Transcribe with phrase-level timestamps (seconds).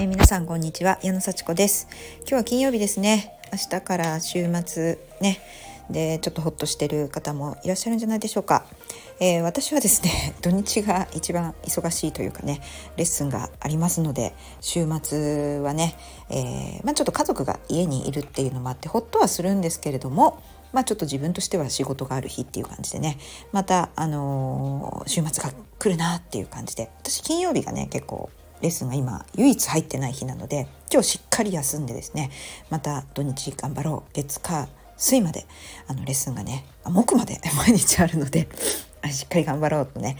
[0.00, 1.86] えー、皆さんこんにちは矢野幸子です。
[2.20, 3.38] 今日は金曜日ですね。
[3.52, 5.42] 明日から週末ね。
[5.90, 8.64] でちょっとホッとしてる方もいらっしゃるんじゃないでしょうか、
[9.18, 12.62] えー、私はですね 土日が一番忙しいというかね
[12.96, 15.96] レッスンがありますので週末はね、
[16.30, 20.38] えー、まあ、ちょっと家族が家にいるっていうのもあってホッとはするんですけれども
[20.72, 23.18] まあ、ちょっと自分としては仕事がある日っていう感じでね。
[23.50, 32.30] また、あのー、週末が来るなっていう感じで私金曜日がね結構レッスンが今唯一入ってない日なので今日しっかり休んでですね
[32.68, 35.46] また土日頑張ろう月火水まで
[35.86, 38.48] あのレッスンがね木まで 毎日あるので
[39.10, 40.16] しっかり頑張ろうとね、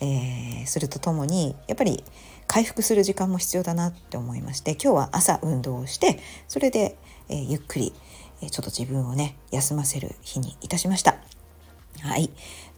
[0.00, 2.04] えー、するとともにやっぱり
[2.46, 6.96] 回復する時間も必要だなって思いまして今日は朝運動をしてそれで、
[7.28, 7.92] えー、ゆっくり、
[8.40, 11.16] えー、ちょっと自分をね休ませる日にいたしました。
[12.02, 12.30] はい、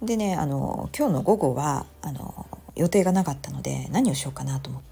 [0.02, 4.91] でねあの今日の午後はあの予定がなかったので何をしようかなと思って、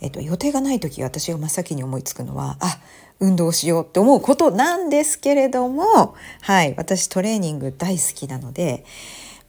[0.00, 2.78] えっと、予定がない時私が真っ先に思いつくのはあ
[3.20, 8.84] 運動しようって思うことなんですけれどもはい私トレーニング大好きなので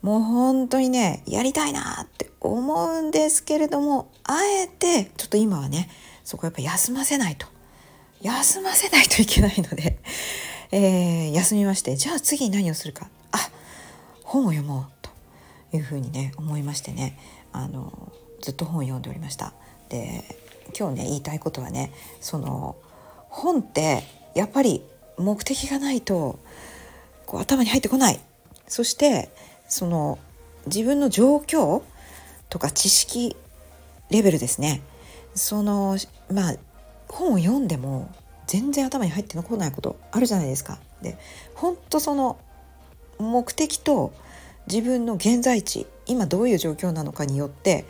[0.02, 5.90] もう本当にねやりたいなって思うんですけれどもあえてちょっと今はね
[6.24, 7.48] そこやっぱ休ませないと。
[8.22, 9.98] 休ませないといけないので、
[10.72, 13.10] えー、休みましてじゃあ次何をするか。
[13.32, 13.50] あ
[14.24, 15.10] 本を読もうと
[15.76, 17.18] いうふうにね思いましてね
[17.52, 18.12] あの
[18.42, 19.54] ずっと本を読んでおりました。
[19.90, 20.24] で
[20.78, 22.76] 今日ね言いたいことはねその
[23.30, 24.04] 本って
[24.36, 24.84] やっぱり
[25.18, 26.40] 目的がないと
[27.26, 28.20] こう頭に入ってこない
[28.68, 29.30] そして
[29.68, 30.20] その
[30.68, 31.82] 自分の状況
[32.50, 33.36] とか知識
[34.10, 34.82] レベルですね
[35.36, 35.98] その
[36.32, 36.56] まあ
[37.08, 38.14] 本を読んでも
[38.48, 40.80] 全然頭に入ってこないことあるじゃないですか。
[41.02, 41.18] で
[41.56, 42.38] 本当その
[43.20, 44.14] 目的と
[44.68, 47.86] 自分の現在地今どういう状況なのかによって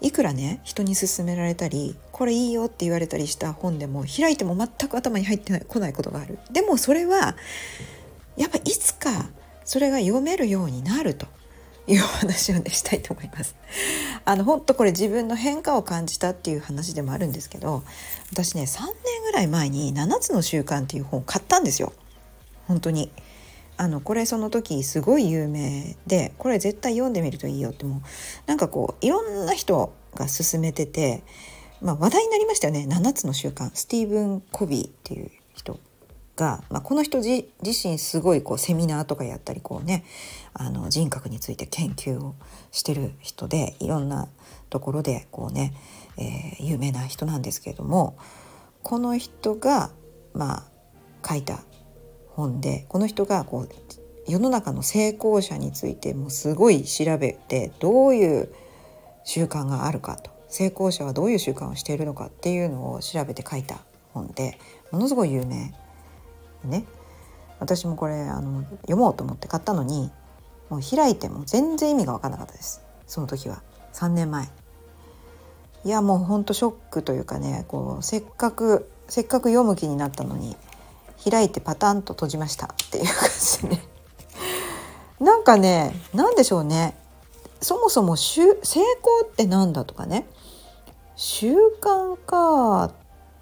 [0.00, 7.36] いくらね人に勧められたりこれいいよって言われたりした本でも開いても全く頭に入ってこないことがあるでもそれは
[8.36, 9.30] やっぱいつか
[9.64, 11.26] それが読めるようになると
[11.88, 13.56] いう話をねしたいと思います。
[14.24, 17.82] あの本当これ自分の変化を感じたっていう話でもあるんですけど
[18.30, 18.94] 私ね3年
[19.24, 21.92] ぐらい前に「7つの習慣」っていう本を買ったんですよ
[22.66, 23.10] 本当に。
[23.78, 28.00] あのこれその時すごい有名でこれ絶対読んでみるといいよってもう
[28.46, 31.22] なんかこういろんな人が勧めてて、
[31.80, 35.78] まあ、話題になりましたよね「7つの習慣」スティーブン・コビーっていう人
[36.34, 40.04] が、まあ、この人自身すごいこうセミナーとかやったりこうね
[40.54, 42.34] あの人格について研究を
[42.72, 44.28] してる人でいろんな
[44.70, 45.72] ところでこうね、
[46.16, 48.18] えー、有名な人なんですけれども
[48.82, 49.90] この人が
[50.32, 50.64] ま
[51.22, 51.60] あ書いた
[52.38, 53.68] 本でこの人がこう
[54.30, 58.48] 世の中の成功者についてもすごい調べてどういう
[59.24, 60.30] 習慣があるかと。
[60.48, 63.80] 成功者はどういう習慣をしているのかっていうのを調べて書いた
[64.14, 64.56] 本で
[64.92, 65.74] ものすごい有名。
[66.64, 66.84] ね。
[67.58, 70.12] 私もこれあの読もうと思って買ったのに
[70.70, 72.82] もう開いても全然意味が分からなかったです。
[73.08, 73.62] その時は。
[73.94, 74.48] 3年前。
[75.84, 80.56] いやもうほんとショックというかねこうせっかくせっかく読む気になったのに。
[81.30, 83.82] 開いてパタンと閉じましたっていう感じでね。
[85.20, 86.94] なんかね何でしょうね。
[87.60, 88.82] そもそも成功
[89.24, 90.26] って何だとかね。
[91.16, 92.92] 習慣か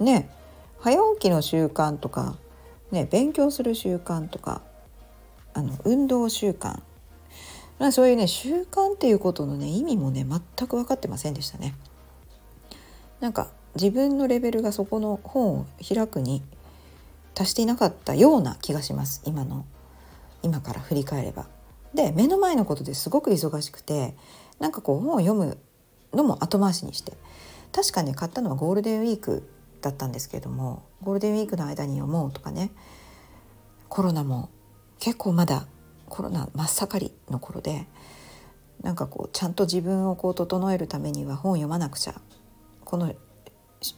[0.00, 0.30] ね
[0.80, 2.36] 早起きの習慣とか、
[2.90, 4.62] ね、勉強する習慣とか
[5.52, 6.80] あの運動習慣。
[7.92, 11.74] そういうね習慣っていうことのね意味もね全く分かってませんでしたね。
[13.20, 16.42] なんか自分のレベルがそこの本を開くに
[17.36, 19.20] 達していなかったような気がします。
[19.26, 19.66] 今の。
[20.42, 21.46] 今から振り返れば。
[21.94, 24.16] で目の前のことですごく忙しくて
[24.58, 25.58] なんかこう本を読む
[26.12, 27.12] のも後回しにして。
[27.72, 29.46] 確かね買ったのはゴールデンウィーク
[29.82, 32.70] だったんですけれどもゴールデンウィークの間に読もうとかね。
[33.90, 34.48] コロナも
[34.98, 35.66] 結構まだ
[36.08, 37.86] コロナ真っ盛りの頃で
[38.80, 42.14] なんかこうちゃんと自分をこう整えるためには本を読まなくちゃ。
[42.86, 43.14] この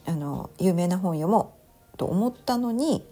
[0.05, 1.55] あの有名な本読も
[1.93, 3.05] うと思ったのに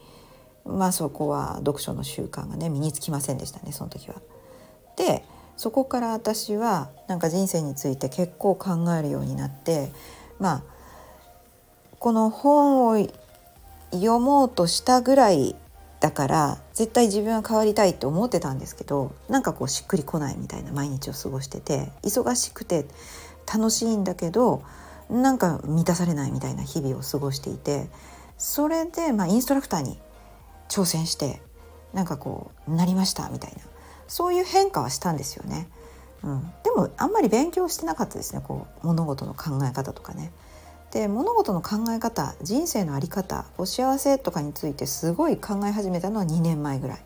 [0.68, 4.16] まあそこは読書の習慣がね身につきませんでしたねその時は。
[4.96, 5.24] で
[5.56, 9.92] そこから私はなんか人生について結構考えるようになって
[10.40, 10.64] まあ
[12.00, 13.08] この本を
[13.92, 15.56] 読もうとしたぐらい
[16.00, 22.86] だから絶対自分は変わりたいと思ってたんですけどなんかこうしっくりこないみたいな毎日を過ごしてて忙しくて
[23.52, 24.62] 楽しいんだけど
[25.10, 27.88] なんか満たされないみたいな日々を過ごしていて
[28.38, 29.98] それでまあインストラクターに
[30.69, 31.42] 挑戦して
[31.94, 33.58] なんかこうなりましたみたいな
[34.08, 35.68] そういう変化はしたんですよね。
[36.24, 40.31] うん、でもあんまり勉強してなかったですねこう物事の考え方とかね。
[40.92, 47.06] で物事の考え方人生の在り方お幸せとかについてすごい考え始めたのは2年前ぐらい。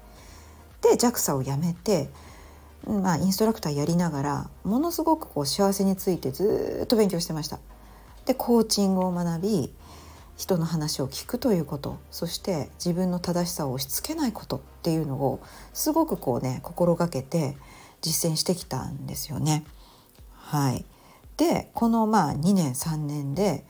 [0.81, 2.09] で JAXA を辞めて、
[2.87, 7.59] まあ、インストラクターやりながらものすごくこう幸せについてずっと勉強してました。
[8.25, 9.73] でコーチングを学び
[10.41, 15.39] 人の話を聞くということそして自分の正しさを押し付けないことっていうのを
[15.71, 17.55] すごくこうね心がけて
[18.01, 19.63] 実践してきたんですよね。
[20.33, 20.83] はい、
[21.37, 23.63] でこのまあ2年3年で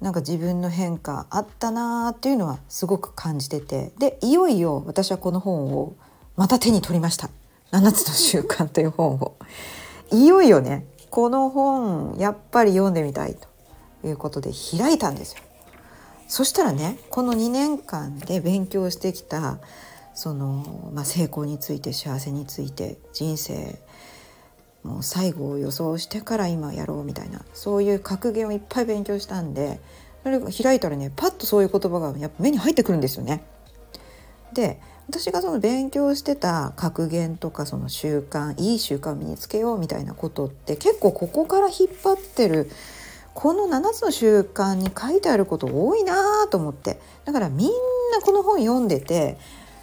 [0.00, 5.94] なんか自分の変化あったなーっていうのはすごく感じててでいよいよ私はこの本を
[6.36, 7.28] また手に取りました
[7.70, 9.36] 「7つの習慣」という本を。
[10.10, 13.36] いよいよねこの本やっぱり読んでみたい
[14.00, 15.42] ということで開いたんですよ。
[16.32, 19.58] そしたらねこの2年間で勉強してきた
[20.14, 23.78] その、まあ、成功について幸せについて人生
[24.82, 29.78] もう最後を予想してから今やろうみたいなそういう格言をいっぱい勉強したんで
[30.22, 33.44] それ開いたらねパッとそういう言葉がやっぱ目に入ってくるんですよね。
[34.54, 42.70] で私がその勉強してた格言とかその習慣いい習慣を身につけようみたいなことって結構ここから引っ張ってる
[43.34, 46.98] この7つの習慣に書いてあること多いなと思って。
[47.24, 49.38] だからみんなこの本読んでて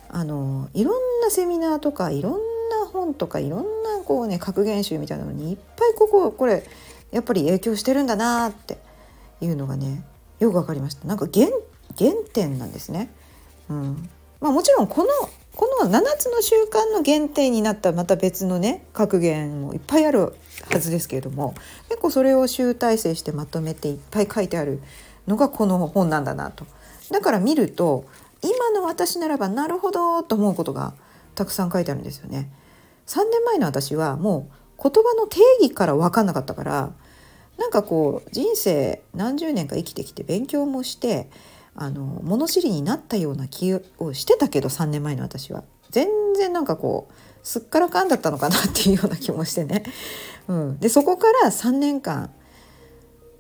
[0.10, 6.64] あのいろんなセミナーとかいろんな本とかいろんなこうね格言集みたいなのにいっぱいこここれ
[7.12, 8.78] やっぱり影響してるんだなって
[9.42, 10.04] いうのがね
[10.40, 11.08] よく分かりました。
[11.08, 11.48] なんか原
[11.98, 13.10] 原点なんですね。
[13.70, 14.10] うん。
[14.40, 15.08] まあ、もちろんこの
[15.56, 20.34] この7つの習慣の原点になったまた別のね格言もいっぱいある
[20.72, 21.56] はずですけれども
[21.88, 24.82] 結構それを集大成してまとめていっぱい書いてある
[25.28, 26.66] のがこの本なんだなと。
[27.12, 28.06] だから見ると
[28.42, 30.94] 今の私ならばなるほどと思うことが
[31.36, 32.50] たくさん書いてあるんですよね。
[33.08, 36.94] 3年前の私はもう言葉の定義から分かんなかったから
[37.58, 41.30] なんかこう人生何十年か生きてきて勉強もして
[41.76, 47.14] あの物知りになったような気をしてたけど3年前の私は全然なんかこう
[47.44, 49.84] すっからかんだったのかなっていうような気もしてね。
[50.48, 52.32] うん、でそこから3年間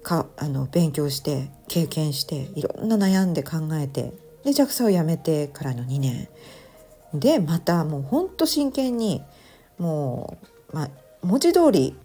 [0.04, 4.13] かあの勉強して経験していろんな悩んで考えて
[4.44, 6.30] で JAXA を辞めてからの2年
[7.13, 9.24] でまたもうほんと真剣に
[9.78, 10.38] も
[10.72, 10.90] う、まあ、
[11.24, 11.95] 文字通り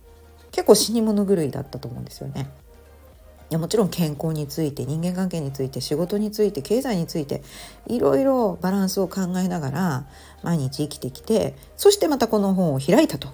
[0.51, 2.49] 結構死に物狂いだったと思うんですよね。
[3.55, 7.43] やもちろん健康について人間関係について仕事について経済について
[7.87, 10.07] いろいろバランスを考えながら
[10.43, 13.29] 毎日生きてきてそしてまたこの本を開いたと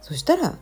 [0.00, 0.56] そしたら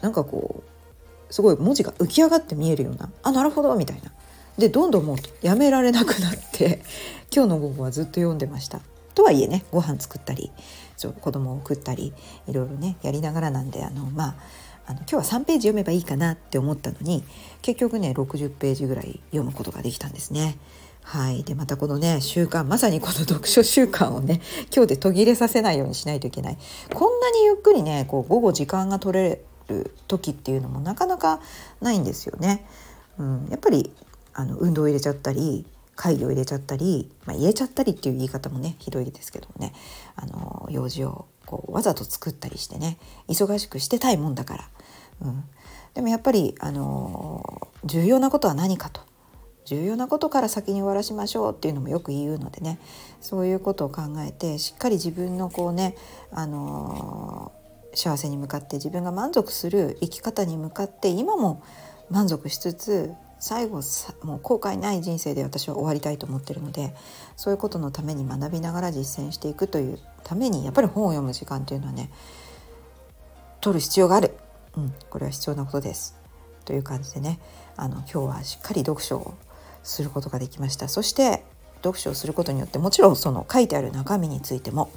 [0.00, 4.10] なんかこうすごい文字が浮き上がって見えるようなあなるほどみたいな
[4.58, 6.82] でどんどんもうやめられなくなって
[7.34, 8.80] 今日の午後はずっと読んでました。
[9.14, 10.50] とはいえねご飯作ったり
[11.20, 12.14] 子供を送ったり
[12.46, 14.34] いろいろねやりながらなんであのまあ
[14.86, 17.24] あの今日は3ページ読めばいいかなって思ったのに
[17.62, 20.58] 結局ね60ページぐらい読むことができたんですね。
[21.04, 24.40] はい、でまたこのね習慣まさにこの読書習慣をね
[24.74, 26.58] 今日で途切れさせないようにしないといけない
[26.94, 31.40] こんなにゆっくりねこう午後時間が取れる時っていうのもなかなか
[31.80, 32.64] ないんですよね。
[33.18, 33.92] うん、やっぱり
[34.32, 39.74] あの運動を入れちゃったり会議を入れちゃったり、まあ、入れちゃったりっていう言い方もねひどいですけどもね
[40.16, 42.96] あの用事をこうわざと作ったりしてね
[43.28, 44.68] 忙しくしてたいもんだから、
[45.20, 45.44] うん、
[45.92, 49.02] でもやっぱりあの重要なことは何かと。
[49.64, 52.80] 重要なことから先に終わらしましょうっていうのもよく言うのでね。
[53.20, 55.94] そういうことを考えてしっかり自分のこうね
[56.32, 57.52] あの
[57.94, 61.62] 幸せに向かって自分が満足する生き方に向かって今も
[62.10, 63.12] 満足しつつ
[63.42, 63.82] 最後
[64.22, 66.94] もう後悔ない人生で私は終わりたいと思ってるので
[67.36, 72.08] そういうことのために学びながら実践していくというためにやっぱり本を読む時間というのはね
[73.60, 74.32] 取る必要がある、
[74.76, 76.16] うん、これは必要なことです。
[76.64, 77.40] という感じでね
[77.76, 79.34] あの今日はしっかり読書を
[79.82, 80.86] することができました。
[80.86, 81.42] そして
[81.78, 84.92] 読書をすることによってもちろんその書いてある中身についても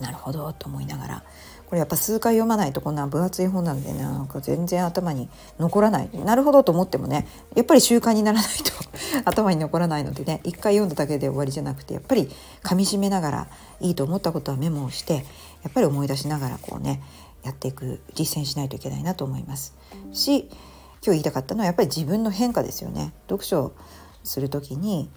[0.00, 1.24] なるほどと思いながら
[1.68, 6.08] これやっぱ数回読まないとこんな分厚い本なんでねなんか全然頭に残らない。
[6.14, 8.72] なるほどと思ってもねやっぱり習慣にならないと
[9.28, 12.30] 頭に残らないのでね一回読んだだけで終わりじゃなくてやっぱり
[12.62, 13.48] 噛みしめながら
[13.80, 15.26] いいと思ったことはメモをして
[15.62, 17.02] やっぱり思い出しながらこうね
[17.42, 19.74] やっていく実践しないといけないなと思います。
[20.12, 20.50] し今
[21.02, 23.12] 日言いたかったのはやっぱり自分の変化ですよね。
[23.28, 23.72] 読書
[24.24, 25.10] する時に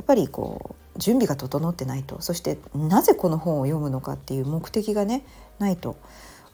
[0.00, 5.26] やっぱりこう準備が整ってないとそしてなぜこの本を読むのかっていう目的がね
[5.58, 5.98] ないと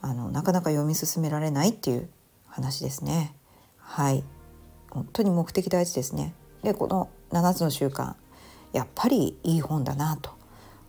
[0.03, 2.09] あのなかなか読み進められないっていう
[2.49, 3.37] 話ですね。
[3.79, 4.25] はい
[4.91, 6.35] 本当に目的大事ですね。
[6.65, 8.15] でこの7つの習慣
[8.73, 10.33] やっぱりいい本だなと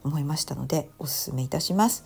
[0.03, 2.05] 思いましたのでおすすめいたします。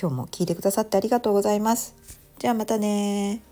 [0.00, 1.94] 今日も聞いてくださってありがとうございます。
[2.38, 3.49] じゃあまたね